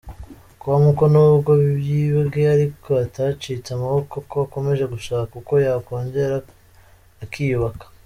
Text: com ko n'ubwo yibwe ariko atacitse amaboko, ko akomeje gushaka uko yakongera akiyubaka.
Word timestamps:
com 0.61 0.83
ko 0.97 1.05
n'ubwo 1.13 1.51
yibwe 1.87 2.41
ariko 2.55 2.89
atacitse 3.05 3.69
amaboko, 3.73 4.15
ko 4.29 4.37
akomeje 4.45 4.83
gushaka 4.93 5.31
uko 5.41 5.53
yakongera 5.65 6.37
akiyubaka. 7.25 7.85